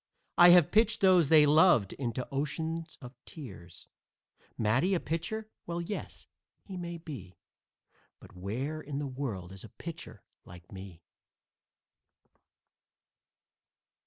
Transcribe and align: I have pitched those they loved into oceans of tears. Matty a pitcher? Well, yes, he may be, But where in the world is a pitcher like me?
I 0.35 0.49
have 0.49 0.71
pitched 0.71 1.01
those 1.01 1.29
they 1.29 1.45
loved 1.45 1.93
into 1.93 2.27
oceans 2.31 2.97
of 3.03 3.13
tears. 3.23 3.87
Matty 4.57 4.95
a 4.95 4.99
pitcher? 4.99 5.47
Well, 5.67 5.79
yes, 5.79 6.25
he 6.63 6.75
may 6.75 6.97
be, 6.97 7.37
But 8.19 8.35
where 8.35 8.81
in 8.81 8.97
the 8.97 9.05
world 9.05 9.51
is 9.51 9.63
a 9.63 9.69
pitcher 9.69 10.23
like 10.43 10.71
me? 10.71 11.03